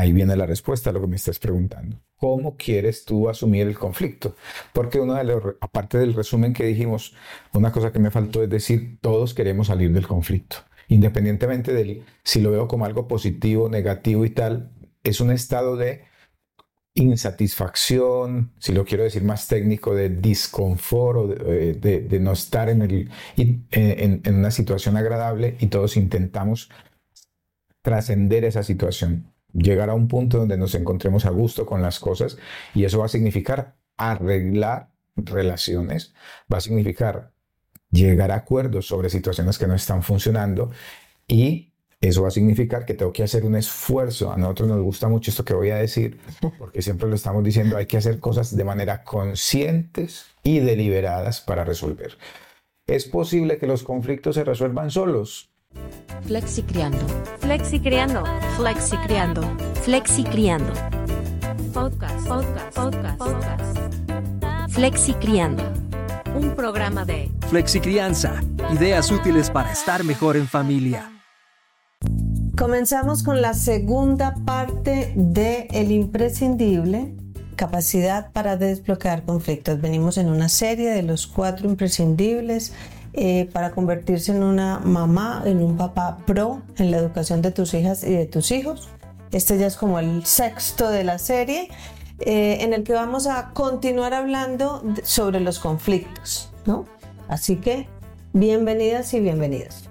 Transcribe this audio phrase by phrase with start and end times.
[0.00, 2.00] ahí viene la respuesta a lo que me estás preguntando.
[2.16, 4.34] ¿Cómo quieres tú asumir el conflicto?
[4.72, 7.14] Porque uno de los, aparte del resumen que dijimos,
[7.52, 10.56] una cosa que me faltó es decir, todos queremos salir del conflicto.
[10.88, 14.72] Independientemente de si lo veo como algo positivo, negativo y tal,
[15.04, 16.02] es un estado de
[16.94, 23.10] insatisfacción, si lo quiero decir más técnico, de disconfort o de, eh, no estar el,
[23.36, 26.70] en, en una situación agradable y todos intentamos
[27.82, 32.36] trascender esa situación, llegar a un punto donde nos encontremos a gusto con las cosas
[32.74, 36.14] y eso va a significar arreglar relaciones,
[36.52, 37.32] va a significar
[37.90, 40.70] llegar a acuerdos sobre situaciones que no están funcionando
[41.26, 44.32] y eso va a significar que tengo que hacer un esfuerzo.
[44.32, 46.18] A nosotros nos gusta mucho esto que voy a decir,
[46.58, 51.64] porque siempre lo estamos diciendo, hay que hacer cosas de manera conscientes y deliberadas para
[51.64, 52.16] resolver.
[52.86, 55.49] ¿Es posible que los conflictos se resuelvan solos?
[56.26, 56.98] Flexi criando.
[57.40, 58.24] Flexi criando.
[58.56, 59.42] Flexi criando.
[59.82, 60.72] Flexi criando.
[61.72, 62.26] Podcast.
[62.28, 62.74] Podcast.
[62.76, 63.18] Podcast.
[63.18, 64.72] Podcast.
[64.72, 65.62] Flexi criando.
[66.36, 68.40] Un programa de Flexi crianza.
[68.72, 71.10] Ideas útiles para estar mejor en familia.
[72.56, 77.14] Comenzamos con la segunda parte de El imprescindible,
[77.56, 79.80] capacidad para desbloquear conflictos.
[79.80, 82.72] Venimos en una serie de los cuatro imprescindibles
[83.12, 87.74] eh, para convertirse en una mamá, en un papá pro en la educación de tus
[87.74, 88.88] hijas y de tus hijos.
[89.32, 91.68] Este ya es como el sexto de la serie,
[92.20, 96.84] eh, en el que vamos a continuar hablando sobre los conflictos, ¿no?
[97.28, 97.88] Así que
[98.32, 99.89] bienvenidas y bienvenidos.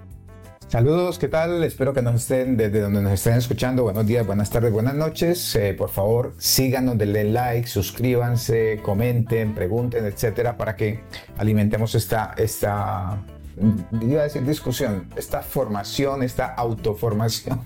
[0.69, 1.63] Saludos, ¿qué tal?
[1.63, 3.81] Espero que nos estén desde donde nos estén escuchando.
[3.81, 5.55] Buenos días, buenas tardes, buenas noches.
[5.55, 10.99] Eh, por favor, síganos, denle like, suscríbanse, comenten, pregunten, etcétera, para que
[11.39, 13.17] alimentemos esta, esta,
[13.99, 17.61] iba a decir discusión, esta formación, esta autoformación,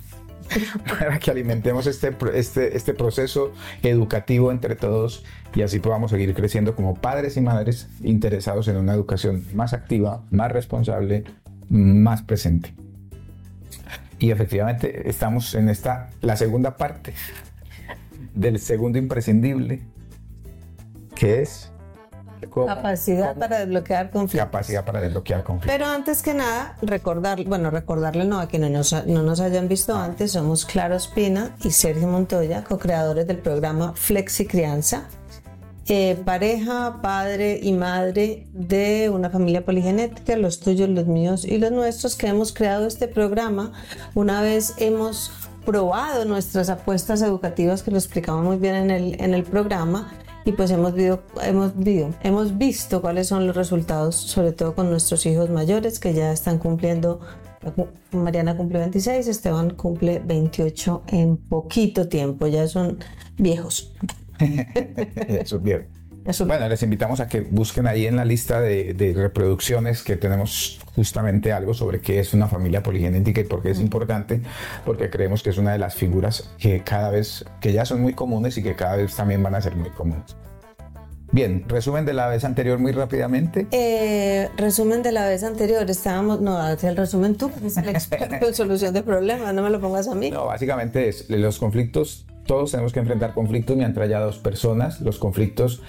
[0.88, 6.74] para que alimentemos este, este, este proceso educativo entre todos y así podamos seguir creciendo
[6.74, 11.26] como padres y madres interesados en una educación más activa, más responsable,
[11.68, 12.74] más presente.
[14.24, 17.14] Y efectivamente estamos en esta, la segunda parte
[18.34, 19.82] del segundo imprescindible,
[21.14, 21.74] que es
[22.66, 24.46] capacidad para desbloquear conflictos.
[24.46, 25.74] Capacidad para desbloquear conflictos.
[25.74, 30.32] Pero antes que nada, recordar, bueno, recordarle no a quienes no nos, hayan visto antes,
[30.32, 35.10] somos Claro Espina y Sergio Montoya, co-creadores del programa Flexi Crianza
[35.88, 41.72] eh, pareja, padre y madre de una familia poligenética, los tuyos, los míos y los
[41.72, 43.74] nuestros, que hemos creado este programa
[44.16, 45.32] una vez hemos
[45.66, 50.12] probado nuestras apuestas educativas que lo explicamos muy bien en el, en el programa
[50.46, 50.94] y pues hemos,
[51.42, 51.72] hemos,
[52.22, 56.60] hemos visto cuáles son los resultados, sobre todo con nuestros hijos mayores que ya están
[56.60, 57.22] cumpliendo,
[58.12, 63.00] Mariana cumple 26, Esteban cumple 28 en poquito tiempo, ya son
[63.38, 63.94] viejos.
[65.28, 66.04] Eso es bien.
[66.46, 71.52] Bueno, les invitamos a que busquen ahí en la lista de, reproducciones que tenemos justamente
[71.52, 74.42] algo sobre qué es una familia poligenética y por qué es importante,
[74.86, 78.14] porque creemos que es una de las figuras que cada vez, que ya son muy
[78.14, 80.36] comunes y que cada vez también van a ser muy comunes.
[81.34, 83.68] Bien, resumen de la vez anterior muy rápidamente.
[83.72, 88.48] Eh, resumen de la vez anterior, estábamos, no, haz el resumen tú, es el experto
[88.48, 90.30] en solución de problemas, no me lo pongas a mí.
[90.30, 95.02] No, básicamente es los conflictos todos tenemos que enfrentar conflictos mientras haya dos personas.
[95.02, 95.82] Los conflictos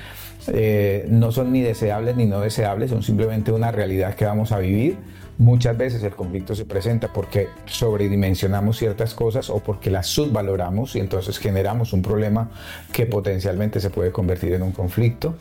[0.48, 4.58] eh, no son ni deseables ni no deseables, son simplemente una realidad que vamos a
[4.58, 4.98] vivir.
[5.36, 11.00] Muchas veces el conflicto se presenta porque sobredimensionamos ciertas cosas o porque las subvaloramos y
[11.00, 12.50] entonces generamos un problema
[12.92, 15.34] que potencialmente se puede convertir en un conflicto.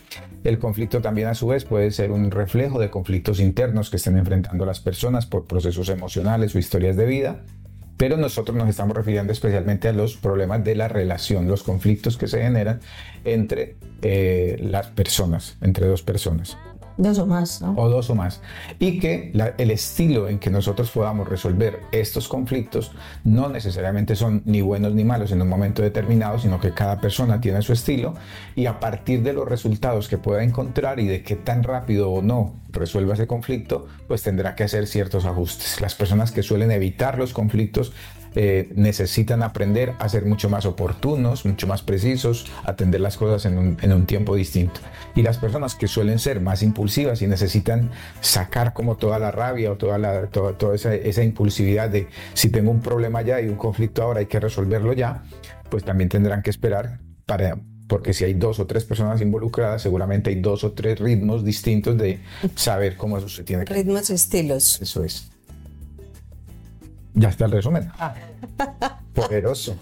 [0.44, 4.18] El conflicto también a su vez puede ser un reflejo de conflictos internos que estén
[4.18, 7.42] enfrentando las personas por procesos emocionales o historias de vida
[8.04, 12.28] pero nosotros nos estamos refiriendo especialmente a los problemas de la relación, los conflictos que
[12.28, 12.82] se generan
[13.24, 16.58] entre eh, las personas, entre dos personas.
[16.98, 17.74] Dos o más, ¿no?
[17.78, 18.42] O dos o más.
[18.78, 22.92] Y que el estilo en que nosotros podamos resolver estos conflictos
[23.24, 27.40] no necesariamente son ni buenos ni malos en un momento determinado, sino que cada persona
[27.40, 28.16] tiene su estilo
[28.54, 32.22] y a partir de los resultados que pueda encontrar y de qué tan rápido o
[32.22, 35.80] no resuelva ese conflicto, pues tendrá que hacer ciertos ajustes.
[35.80, 37.94] Las personas que suelen evitar los conflictos
[38.36, 43.92] eh, necesitan aprender a ser mucho más oportunos, mucho más precisos, atender las cosas en
[43.92, 44.82] un, tiempo distinto.
[45.16, 47.92] Y las personas que suelen ser más impulsivas y necesitan
[48.22, 52.72] sacar como toda la rabia o toda, la, toda, esa, esa, impulsividad de si tengo
[52.72, 55.24] un problema ya y un conflicto ahora hay que resolverlo ya,
[55.70, 57.58] pues también tendrán que esperar para,
[57.88, 61.98] porque si hay dos o tres personas involucradas, seguramente hay dos o tres ritmos distintos
[61.98, 62.20] de
[62.56, 64.82] saber cómo eso se tiene que Ritmos y estilos.
[64.82, 65.30] Eso es.
[67.14, 67.92] Ya está el resumen.
[68.00, 68.16] Ah.
[69.14, 69.76] Poderoso.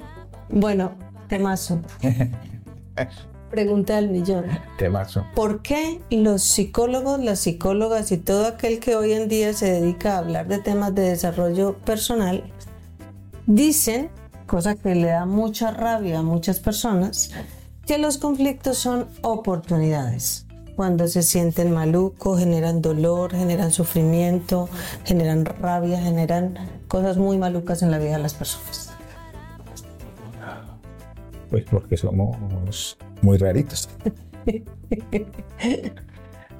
[0.49, 0.93] Bueno,
[1.27, 1.81] Temazo.
[3.51, 4.45] Pregunta del millón.
[4.77, 5.25] Temazo.
[5.35, 10.15] ¿Por qué los psicólogos, las psicólogas y todo aquel que hoy en día se dedica
[10.15, 12.43] a hablar de temas de desarrollo personal
[13.45, 14.09] dicen,
[14.47, 17.31] cosa que le da mucha rabia a muchas personas,
[17.91, 20.45] que los conflictos son oportunidades?
[20.77, 24.69] Cuando se sienten malucos, generan dolor, generan sufrimiento,
[25.03, 26.57] generan rabia, generan
[26.87, 28.93] cosas muy malucas en la vida de las personas.
[31.49, 33.89] Pues porque somos muy raritos.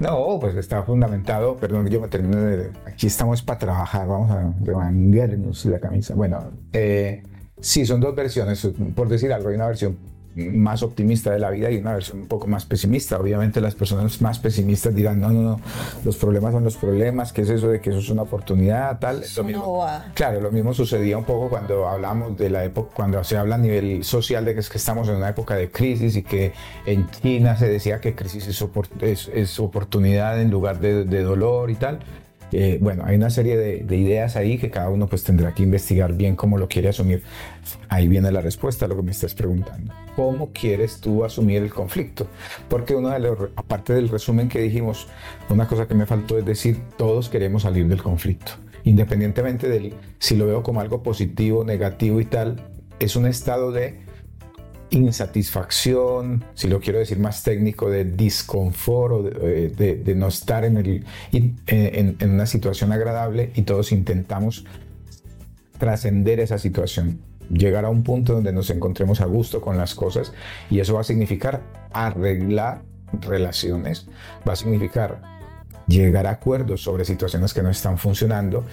[0.00, 2.72] No, pues está fundamentado, perdón, yo me termino de...
[2.86, 6.14] Aquí estamos para trabajar, vamos a remangarnos la camisa.
[6.16, 7.22] Bueno, eh,
[7.60, 9.96] sí, son dos versiones, por decir algo, hay una versión
[10.34, 13.18] más optimista de la vida y una versión un poco más pesimista.
[13.18, 15.60] Obviamente las personas más pesimistas dirán, no, no, no,
[16.04, 19.22] los problemas son los problemas, ¿qué es eso de que eso es una oportunidad, tal?
[19.36, 23.36] Lo mismo, claro, lo mismo sucedía un poco cuando hablamos de la época, cuando se
[23.36, 26.22] habla a nivel social de que es que estamos en una época de crisis y
[26.22, 26.52] que
[26.86, 31.74] en China se decía que crisis es, es, oportunidad en lugar de, de dolor y
[31.74, 32.00] tal.
[32.52, 36.12] Eh, bueno, hay una serie de, ideas ahí que cada uno pues tendrá que investigar
[36.12, 37.22] bien cómo lo quiere asumir.
[37.88, 39.92] Ahí viene la respuesta a lo que me estás preguntando.
[40.16, 42.26] ¿Cómo quieres tú asumir el conflicto?
[42.68, 45.08] Porque uno de los, aparte del resumen que dijimos,
[45.48, 48.52] una cosa que me faltó es decir, todos queremos salir del conflicto.
[48.84, 52.60] Independientemente de si lo veo como algo positivo, negativo y tal,
[52.98, 54.00] es un estado de
[54.92, 61.04] insatisfacción, si lo quiero decir más técnico, de disconfort o de, eh, no estar en,
[61.32, 64.64] en, una situación agradable y todos intentamos
[65.78, 70.32] trascender esa situación, llegar a un punto donde nos encontremos a gusto con las cosas
[70.70, 71.62] y eso va a significar
[71.92, 72.82] arreglar
[73.20, 74.06] relaciones,
[74.46, 75.22] va a significar
[75.86, 78.64] llegar a acuerdos sobre situaciones que no están funcionando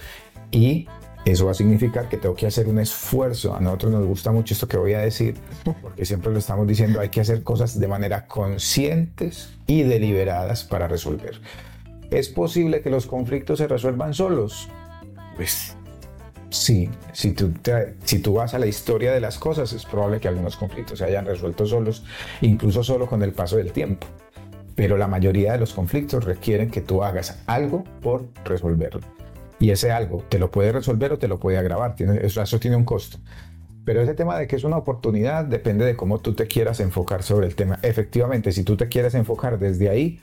[0.50, 0.86] y
[1.24, 3.54] eso va a significar que tengo que hacer un esfuerzo.
[3.54, 5.34] A nosotros nos gusta mucho esto que voy a decir,
[5.82, 10.88] porque siempre lo estamos diciendo, hay que hacer cosas de manera conscientes y deliberadas para
[10.88, 11.40] resolver.
[12.10, 14.68] ¿Es posible que los conflictos se resuelvan solos?
[15.36, 15.76] Pues
[16.48, 17.52] sí, si tú,
[18.04, 21.04] si tú vas a la historia de las cosas, es probable que algunos conflictos se
[21.04, 22.02] hayan resuelto solos,
[22.40, 24.06] incluso solo con el paso del tiempo.
[24.74, 29.19] Pero la mayoría de los conflictos requieren que tú hagas algo por resolverlo
[29.60, 31.94] y ese algo te lo puede resolver o te lo puede agravar.
[32.22, 33.18] Eso, eso tiene un costo.
[33.84, 37.22] Pero ese tema de que es una oportunidad depende de cómo tú te quieras enfocar
[37.22, 37.78] sobre el tema.
[37.82, 40.20] Efectivamente, si tú te quieres enfocar desde ahí,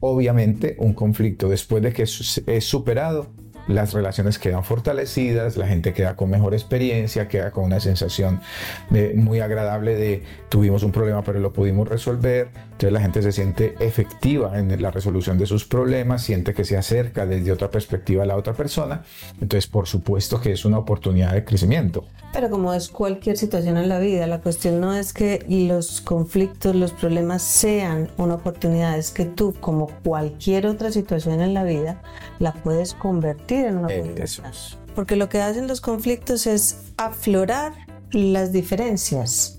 [0.00, 3.28] obviamente un conflicto después de que es superado
[3.68, 8.40] las relaciones quedan fortalecidas, la gente queda con mejor experiencia, queda con una sensación
[9.14, 13.74] muy agradable de tuvimos un problema pero lo pudimos resolver, entonces la gente se siente
[13.80, 18.26] efectiva en la resolución de sus problemas, siente que se acerca desde otra perspectiva a
[18.26, 19.02] la otra persona,
[19.40, 22.04] entonces por supuesto que es una oportunidad de crecimiento.
[22.34, 26.76] Pero como es cualquier situación en la vida, la cuestión no es que los conflictos,
[26.76, 32.02] los problemas sean una oportunidad, es que tú como cualquier otra situación en la vida
[32.40, 34.14] la puedes convertir en una eh,
[34.94, 37.72] Porque lo que hacen los conflictos es aflorar
[38.10, 39.55] las diferencias.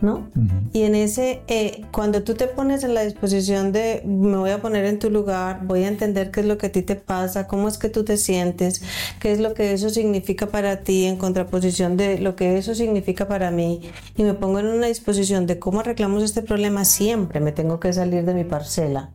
[0.00, 0.28] ¿No?
[0.72, 4.60] Y en ese, eh, cuando tú te pones en la disposición de me voy a
[4.60, 7.46] poner en tu lugar, voy a entender qué es lo que a ti te pasa,
[7.46, 8.82] cómo es que tú te sientes,
[9.20, 13.28] qué es lo que eso significa para ti en contraposición de lo que eso significa
[13.28, 13.82] para mí,
[14.16, 17.92] y me pongo en una disposición de cómo arreglamos este problema, siempre me tengo que
[17.92, 19.10] salir de mi parcela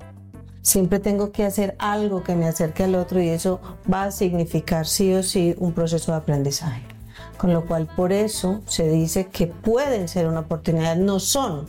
[0.62, 3.62] siempre tengo que hacer algo que me acerque al otro y eso
[3.92, 6.95] va a significar sí o sí un proceso de aprendizaje.
[7.38, 11.65] Con lo cual por eso se dice que pueden ser una oportunidad, no son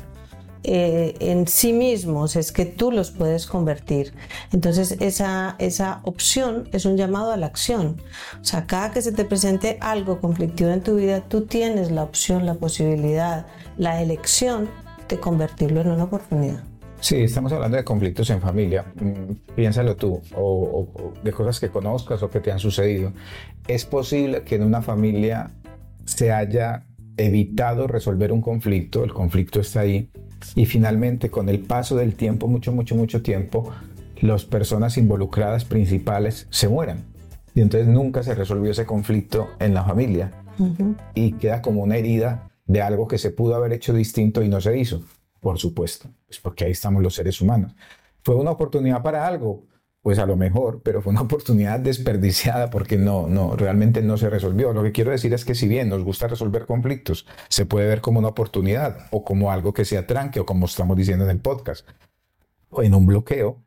[0.69, 4.15] eh, en sí mismos, es que tú los puedes convertir.
[4.53, 8.03] Entonces esa, esa opción es un llamado a la acción.
[8.41, 12.03] O sea, cada que se te presente algo conflictivo en tu vida, tú tienes la
[12.03, 13.47] opción, la posibilidad,
[13.77, 14.69] la elección
[15.09, 16.65] de convertirlo en una oportunidad.
[17.07, 18.85] Sí, estamos hablando de conflictos en familia.
[18.97, 23.13] Mm, piénsalo tú, o, de cosas que conozcas o que te han sucedido.
[23.69, 25.53] ¿Es posible que en una familia
[26.05, 26.85] se haya
[27.17, 30.11] evitado resolver un conflicto, el conflicto está ahí,
[30.57, 33.71] y finalmente con el paso del tiempo, mucho, mucho, mucho tiempo,
[34.21, 37.05] las personas involucradas principales se mueran?
[37.55, 40.33] Y entonces nunca se resolvió ese conflicto en la familia.
[41.15, 44.61] Y queda como una herida de algo que se pudo haber hecho distinto y no
[44.61, 45.05] se hizo.
[45.41, 47.75] Por supuesto, pues porque ahí estamos los seres humanos.
[48.23, 49.67] ¿Fue una oportunidad para algo?
[50.03, 54.31] Pues a lo mejor, pero fue una oportunidad desperdiciada porque no, no, realmente no se
[54.31, 54.73] resolvió.
[54.73, 58.01] Lo que quiero decir es que si bien nos gusta resolver conflictos, se puede ver
[58.01, 61.41] como una oportunidad o como algo que se atranque o como estamos diciendo en el
[61.41, 61.87] podcast.
[62.71, 63.65] O en un bloqueo,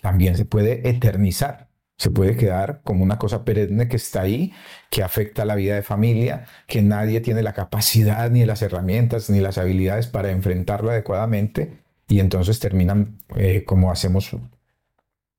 [0.00, 1.69] también se puede eternizar
[2.00, 4.54] Se puede quedar como una cosa perenne que está ahí,
[4.88, 9.28] que afecta a la vida de familia, que nadie tiene la capacidad, ni las herramientas,
[9.28, 11.82] ni las habilidades para enfrentarlo adecuadamente.
[12.08, 14.34] Y entonces terminan eh, como hacemos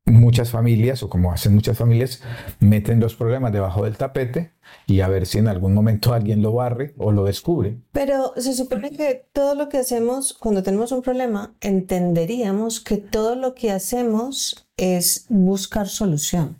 [0.06, 2.22] muchas familias o como hacen muchas familias,
[2.60, 4.52] meten los problemas debajo del tapete
[4.86, 7.80] y a ver si en algún momento alguien lo barre o lo descubre.
[7.92, 13.36] Pero se supone que todo lo que hacemos cuando tenemos un problema, entenderíamos que todo
[13.36, 16.58] lo que hacemos es buscar solución.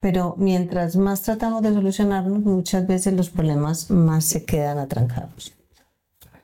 [0.00, 5.52] Pero mientras más tratamos de solucionarnos, muchas veces los problemas más se quedan atrancados.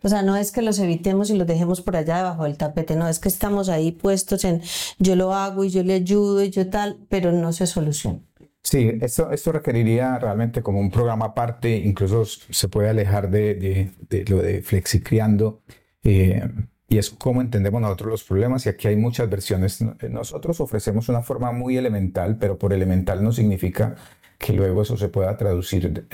[0.02, 2.94] O sea, no es que los evitemos y los dejemos por allá debajo del tapete,
[2.94, 4.62] no, es que estamos ahí puestos en
[5.00, 8.20] yo lo hago y yo le ayudo y yo tal, pero no se soluciona.
[8.62, 14.24] Sí, esto, esto requeriría realmente como un programa aparte, incluso se puede alejar de, de,
[14.26, 15.62] lo de flexicriando.
[16.04, 16.48] Eh,
[16.88, 19.82] y es cómo entendemos nosotros los problemas y aquí hay muchas versiones.
[20.08, 23.94] Nosotros ofrecemos una forma muy elemental, pero por elemental no significa
[24.38, 26.06] que luego eso se pueda traducir,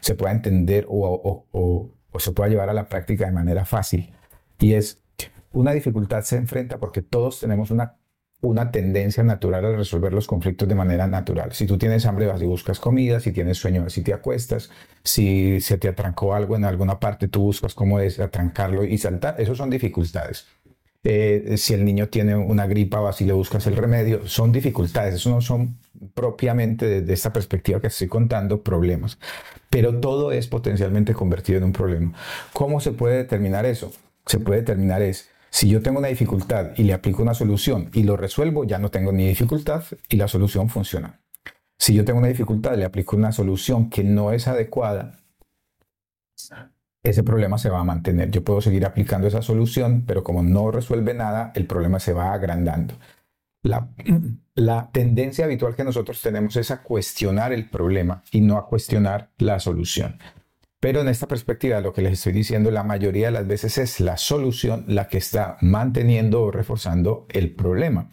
[0.00, 4.12] se pueda entender o, o, o se pueda llevar a la práctica de manera fácil.
[4.58, 5.02] Y es,
[5.52, 7.96] una dificultad se enfrenta porque todos tenemos una,
[8.42, 11.52] una tendencia natural a resolver los conflictos de manera natural.
[11.52, 14.70] Si tú tienes hambre vas y buscas comida, si tienes sueño y te acuestas,
[15.04, 19.40] si se te atrancó algo en alguna parte tú buscas cómo atrancarlo y saltar.
[19.40, 20.46] Esas son dificultades.
[21.02, 25.14] Eh, si el niño tiene una gripa vas y le buscas el remedio, son dificultades,
[25.14, 25.78] eso no son
[26.12, 29.18] propiamente desde esta perspectiva que estoy contando problemas,
[29.70, 32.12] pero todo es potencialmente convertido en un problema.
[32.52, 33.92] ¿Cómo se puede determinar eso?
[34.26, 38.04] Se puede determinar es, si yo tengo una dificultad y le aplico una solución y
[38.04, 41.20] lo resuelvo, ya no tengo ni dificultad y la solución funciona.
[41.78, 45.18] Si yo tengo una dificultad y le aplico una solución que no es adecuada,
[47.02, 48.30] ese problema se va a mantener.
[48.30, 52.32] Yo puedo seguir aplicando esa solución, pero como no resuelve nada, el problema se va
[52.32, 52.94] agrandando.
[53.62, 53.88] La,
[54.54, 59.30] la, tendencia habitual que nosotros tenemos es a cuestionar el problema y no a cuestionar
[59.38, 60.18] la solución.
[60.80, 64.00] Pero en esta perspectiva, lo que les estoy diciendo, la mayoría de las veces es
[64.00, 68.10] la solución la que está manteniendo o reforzando el problema.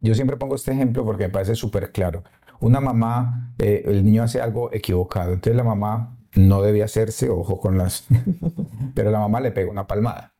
[0.00, 2.22] Yo siempre pongo este ejemplo porque me parece súper claro.
[2.60, 7.58] Una mamá, eh, el niño hace algo equivocado, entonces la mamá no debía hacerse, ojo
[7.58, 8.04] con las...
[8.94, 10.34] Pero la mamá le pega una palmada.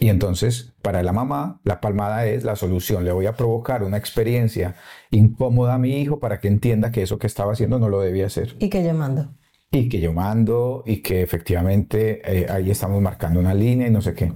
[0.00, 3.04] Y entonces, para la mamá, la palmada es la solución.
[3.04, 4.74] Le voy a provocar una experiencia
[5.10, 8.26] incómoda a mi hijo para que entienda que eso que estaba haciendo no lo debía
[8.26, 8.56] hacer.
[8.58, 9.28] Y que yo mando.
[9.74, 14.00] Y que yo mando y que efectivamente eh, ahí estamos marcando una línea y no
[14.00, 14.32] sé qué.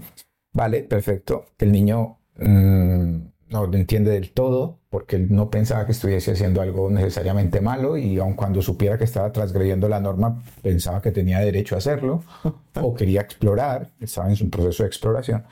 [0.52, 1.46] Vale, perfecto.
[1.58, 3.18] El niño mm,
[3.50, 7.96] no lo entiende del todo porque él no pensaba que estuviese haciendo algo necesariamente malo
[7.96, 12.24] y aun cuando supiera que estaba transgrediendo la norma, pensaba que tenía derecho a hacerlo
[12.82, 15.44] o quería explorar, estaba en su proceso de exploración.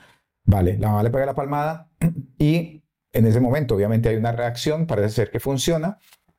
[0.43, 1.89] Vale, la mamá le pega la palmada
[2.37, 5.97] y en ese momento obviamente hay una reacción, parece ser que funciona,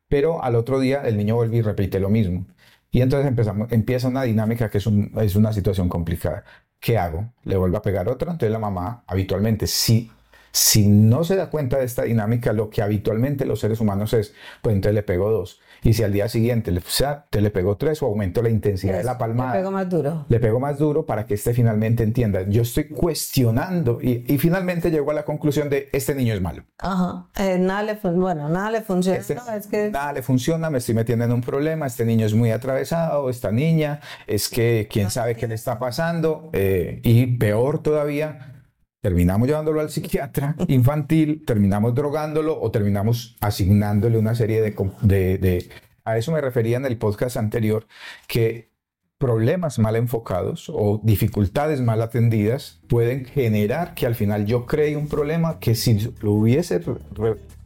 [0.09, 2.47] pero al otro día el niño vuelve y repite lo mismo.
[2.91, 6.45] Y entonces empezamos, empieza una dinámica que es, es una situación complicada.
[6.81, 7.33] ¿Qué hago?
[7.45, 8.33] ¿Le vuelvo a pegar otra?
[8.33, 10.11] Entonces la mamá habitualmente sí
[10.53, 14.35] si no se da cuenta de esta dinámica, lo que habitualmente los seres humanos es,
[14.63, 15.61] pues entonces le pego dos.
[15.83, 16.83] Y si al día siguiente le,
[17.31, 19.53] te le pego tres o aumento la intensidad de la palmada.
[19.53, 20.27] Le pego más duro.
[20.29, 22.43] Le pego más duro para que este finalmente entienda.
[22.49, 26.65] Yo estoy cuestionando y, finalmente llego a la conclusión de este niño es malo.
[26.79, 27.27] Ajá.
[27.37, 29.19] Eh, nada le bueno, nada le funciona.
[29.19, 31.87] Este nada le funciona, me estoy metiendo en un problema.
[31.87, 36.51] Este niño es muy atravesado, esta niña, es que quién sabe qué le está pasando.
[36.53, 38.58] Eh, y peor todavía,
[39.01, 45.69] terminamos llevándolo al psiquiatra infantil, terminamos drogándolo o terminamos asignándole una serie de,
[46.05, 47.87] A eso me refería en el podcast anterior,
[48.27, 48.71] que
[49.19, 55.09] problemas mal enfocados o dificultades mal atendidas pueden generar que al final yo cree un
[55.09, 56.81] problema que si lo hubiese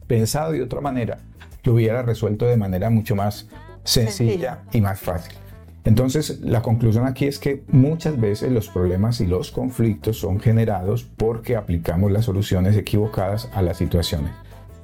[0.07, 1.19] pensado de otra manera,
[1.63, 3.47] lo hubiera resuelto de manera mucho más
[3.83, 5.42] sencilla y más fácil.
[5.85, 11.03] Entonces, la conclusión aquí es que muchas veces los problemas y los conflictos son generados
[11.17, 14.31] porque aplicamos las soluciones equivocadas a las situaciones.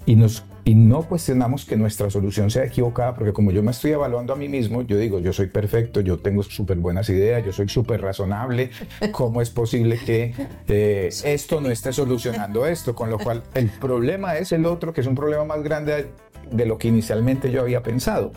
[0.05, 3.91] Y, nos, y no cuestionamos que nuestra solución sea equivocada, porque como yo me estoy
[3.91, 7.53] evaluando a mí mismo, yo digo, yo soy perfecto, yo tengo súper buenas ideas, yo
[7.53, 8.71] soy súper razonable,
[9.11, 10.33] ¿cómo es posible que
[10.67, 12.93] eh, esto no esté solucionando esto?
[12.93, 16.07] Con lo cual, el problema es el otro, que es un problema más grande
[16.51, 18.31] de lo que inicialmente yo había pensado,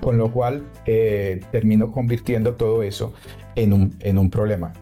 [0.00, 3.12] con lo cual eh, termino convirtiendo todo eso
[3.54, 4.72] en un, en un problema,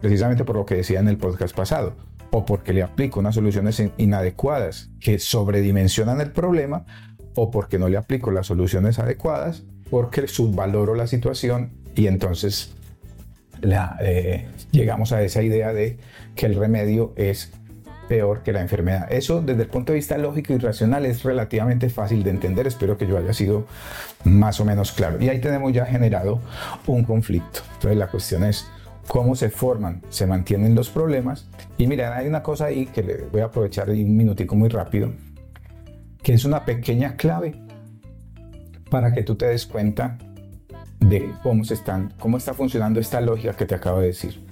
[0.00, 1.96] precisamente por lo que decía en el podcast pasado,
[2.30, 6.84] o porque le aplico unas soluciones inadecuadas que sobredimensionan el problema,
[7.36, 12.74] o porque no le aplico las soluciones adecuadas, porque subvaloro la situación y entonces
[14.00, 15.98] eh, llegamos a esa idea de
[16.34, 17.52] que el remedio es
[18.08, 19.06] peor que la enfermedad.
[19.10, 22.66] Eso desde el punto de vista lógico y racional es relativamente fácil de entender.
[22.66, 23.66] Espero que yo haya sido
[24.24, 25.20] más o menos claro.
[25.20, 26.40] Y ahí tenemos ya generado
[26.86, 27.60] un conflicto.
[27.74, 28.66] Entonces la cuestión es
[29.06, 31.46] cómo se forman, se mantienen los problemas.
[31.78, 35.12] Y miren, hay una cosa ahí que le voy a aprovechar un minutico muy rápido,
[36.22, 37.54] que es una pequeña clave
[38.90, 40.18] para que tú te des cuenta
[41.00, 44.42] de cómo, se están, cómo está funcionando esta lógica que te acabo de decir.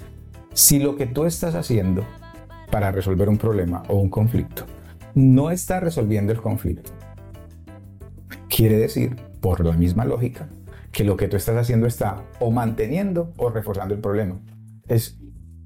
[0.53, 2.05] Si lo que tú estás haciendo
[2.73, 4.67] para resolver un problema o un conflicto
[5.15, 6.91] no está resolviendo el conflicto,
[8.49, 10.49] quiere decir, por la misma lógica,
[10.91, 14.41] que lo que tú estás haciendo está o manteniendo o reforzando el problema.
[14.89, 15.19] Es,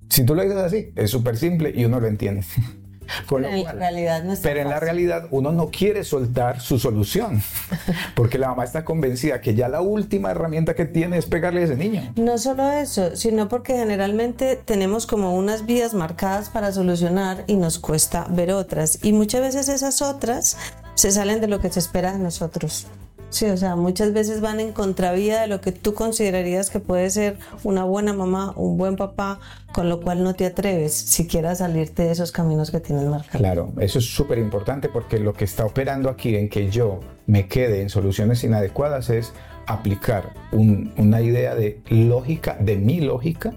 [0.09, 2.45] si tú lo dices así, es súper simple y uno lo entiende.
[3.29, 7.43] pero en la realidad no Pero en la realidad uno no quiere soltar su solución,
[8.15, 11.65] porque la mamá está convencida que ya la última herramienta que tiene es pegarle a
[11.65, 12.13] ese niño.
[12.17, 17.79] No solo eso, sino porque generalmente tenemos como unas vías marcadas para solucionar y nos
[17.79, 18.99] cuesta ver otras.
[19.03, 20.57] Y muchas veces esas otras
[20.95, 22.87] se salen de lo que se espera de nosotros.
[23.31, 27.11] Sí, o sea, muchas veces van en contravía de lo que tú considerarías que puede
[27.11, 29.41] ser una buena mamá, un buen papá,
[29.73, 33.41] con lo cual no te atreves siquiera a salirte de esos caminos que tienes marcados.
[33.41, 37.49] Claro, eso es súper importante porque lo que está operando aquí en que yo me
[37.49, 39.33] quede en soluciones inadecuadas es
[39.67, 43.53] aplicar una idea de lógica, de mi lógica,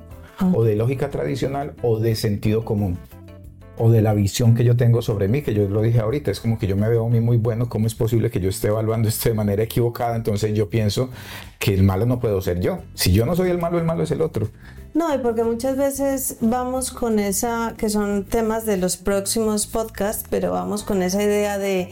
[0.54, 2.98] o de lógica tradicional o de sentido común
[3.80, 6.42] o de la visión que yo tengo sobre mí, que yo lo dije ahorita, es
[6.42, 8.68] como que yo me veo a mí muy bueno, ¿cómo es posible que yo esté
[8.68, 10.18] evaluando esto de manera equivocada?
[10.18, 11.10] Entonces yo pienso
[11.60, 12.80] que el malo no puedo ser yo.
[12.94, 14.50] Si yo no soy el malo, el malo es el otro.
[14.94, 20.26] No, y porque muchas veces vamos con esa, que son temas de los próximos podcasts,
[20.30, 21.90] pero vamos con esa idea de,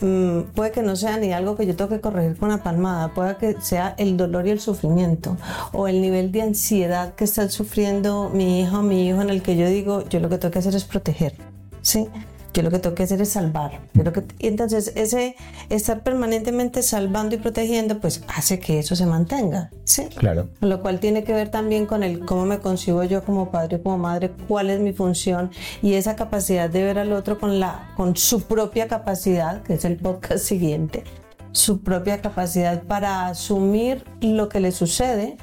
[0.00, 3.14] mm, puede que no sea ni algo que yo tengo que corregir con una palmada,
[3.14, 5.36] puede que sea el dolor y el sufrimiento,
[5.72, 9.42] o el nivel de ansiedad que está sufriendo mi hija o mi hijo en el
[9.42, 11.34] que yo digo, yo lo que tengo que hacer es proteger,
[11.82, 12.08] ¿sí?
[12.52, 13.80] Yo lo que tengo que hacer es salvar.
[13.92, 15.36] que, entonces, ese
[15.68, 19.70] estar permanentemente salvando y protegiendo, pues hace que eso se mantenga.
[19.84, 20.06] ¿sí?
[20.16, 20.48] Claro.
[20.60, 23.98] Lo cual tiene que ver también con el cómo me concibo yo como padre como
[23.98, 25.50] madre, cuál es mi función
[25.82, 29.84] y esa capacidad de ver al otro con, la, con su propia capacidad, que es
[29.84, 31.04] el podcast siguiente,
[31.52, 35.36] su propia capacidad para asumir lo que le sucede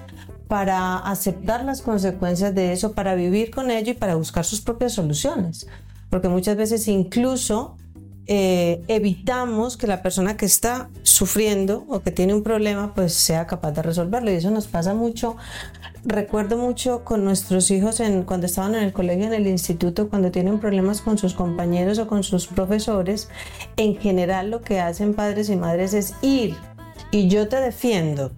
[0.47, 4.93] para aceptar las consecuencias de eso, para vivir con ello y para buscar sus propias
[4.93, 5.67] soluciones
[6.10, 7.78] porque muchas veces incluso
[8.30, 13.48] eh, evitamos que la persona que está sufriendo o que tiene un problema pues sea
[13.48, 14.30] capaz de resolverlo.
[14.32, 15.38] Y eso nos pasa mucho.
[16.04, 20.30] Recuerdo mucho con nuestros hijos en, cuando estaban en el colegio en el instituto cuando
[20.30, 23.30] tienen problemas con sus compañeros o con sus profesores
[23.78, 26.56] en general lo que hacen padres y madres es ir.
[27.12, 28.32] Y yo te defiendo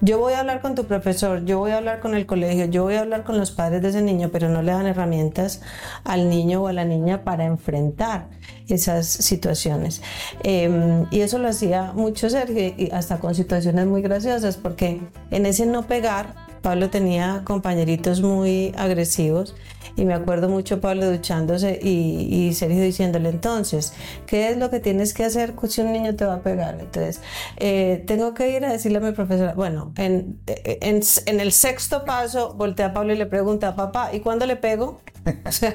[0.00, 2.84] yo voy a hablar con tu profesor, yo voy a hablar con el colegio, yo
[2.84, 5.62] voy a hablar con los padres de ese niño, pero no le dan herramientas
[6.04, 8.28] al niño o a la niña para enfrentar
[8.68, 10.02] esas situaciones.
[10.42, 15.46] Em, y eso lo hacía mucho Sergio, y hasta con situaciones muy graciosas, porque en
[15.46, 19.54] ese no pegar, Pablo tenía compañeritos muy agresivos
[19.96, 23.92] y me acuerdo mucho Pablo duchándose y, Sergio diciéndole entonces,
[24.26, 26.78] ¿qué es lo que tienes que hacer si un niño te va a pegar?
[26.80, 27.20] Entonces,
[27.56, 32.54] eh, tengo que ir a decirle a mi profesora, bueno, en, en, el sexto paso
[32.54, 35.00] voltea a Pablo y le pregunta, papá, ¿y cuándo le pego?
[35.46, 35.72] o sea,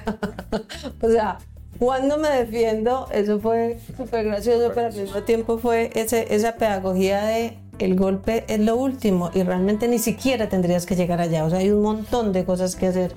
[1.01, 6.53] o cuando me defiendo, eso fue súper gracioso, pero al mismo tiempo fue ese, esa
[6.53, 11.43] pedagogía de el golpe es lo último y realmente ni siquiera tendrías que llegar allá.
[11.45, 13.13] O sea, hay un montón de cosas que hacer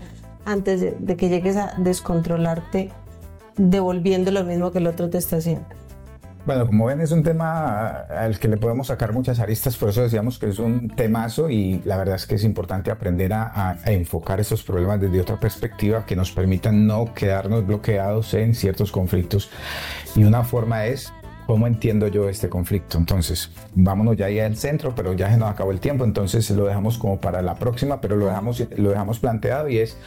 [0.46, 2.90] antes de, que llegues a descontrolarte
[3.56, 5.66] devolviendo lo mismo que el otro te está haciendo.
[6.46, 10.02] Bueno, como ven, es un tema al que le podemos sacar muchas aristas, por eso
[10.02, 13.92] decíamos que es un temazo y la verdad es que es importante aprender a, a,
[13.92, 19.50] enfocar esos problemas desde otra perspectiva que nos permitan no quedarnos bloqueados en ciertos conflictos.
[20.16, 21.14] Y una forma es
[21.46, 22.96] ¿Cómo entiendo yo este conflicto?
[22.96, 26.64] Entonces, vámonos ya ahí al centro, pero ya se nos acabó el tiempo, entonces lo
[26.64, 29.98] dejamos como para la próxima, pero lo dejamos, lo dejamos planteado y es,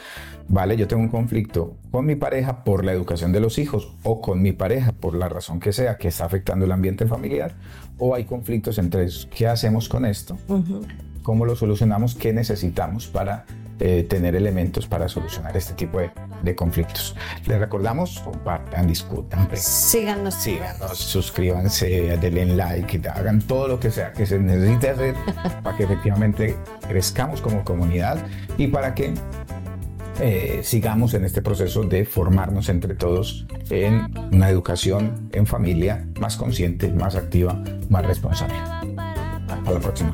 [0.48, 4.20] vale, yo tengo un conflicto con mi pareja por la educación de los hijos o
[4.20, 7.54] con mi pareja por la razón que sea que está afectando el ambiente familiar,
[8.00, 9.30] o hay conflictos entre ellos.
[9.36, 10.40] ¿Qué hacemos con esto?
[11.22, 12.16] ¿Cómo lo solucionamos?
[12.16, 13.46] ¿Qué necesitamos para
[13.80, 17.16] eh, tener elementos para solucionar este tipo de, conflictos.
[17.46, 24.26] Les recordamos, compartan, discutan, síganos, síganos, suscríbanse, denle like, hagan todo lo que sea que
[24.26, 25.16] se necesite hacer
[25.64, 26.56] para que efectivamente
[26.88, 28.26] crezcamos como comunidad
[28.58, 29.14] y para que
[30.20, 36.38] eh, sigamos en este proceso de formarnos entre todos en una educación en familia más
[36.38, 38.56] consciente, más activa, más responsable.
[38.56, 40.14] Hasta la próxima.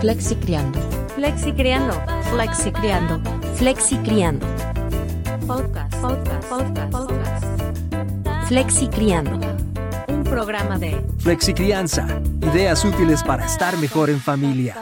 [0.00, 0.99] Flexi Criando.
[1.14, 1.92] Flexi Criando.
[2.30, 3.20] Flexi Criando.
[3.56, 4.46] Flexi Criando.
[5.46, 7.46] podcast, podcast, podcast, podcast.
[8.46, 9.40] Flexi Criando.
[10.08, 12.06] Un programa de Flexi Crianza.
[12.42, 14.76] Ideas útiles para estar mejor en familia.